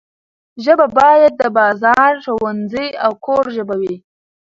ژبه 0.63 0.87
باید 0.99 1.33
د 1.37 1.43
بازار، 1.57 2.11
ښوونځي 2.25 2.87
او 3.03 3.11
کور 3.25 3.43
ژبه 3.55 3.75
وي. 3.81 3.95